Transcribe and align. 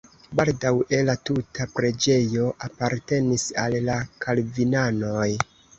Baldaŭe 0.37 1.01
la 1.09 1.15
tuta 1.29 1.67
preĝejo 1.75 2.49
apartenis 2.71 3.47
al 3.67 3.79
la 3.91 4.03
kalvinanoj. 4.27 5.33